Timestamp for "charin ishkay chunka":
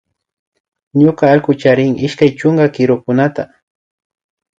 1.61-2.65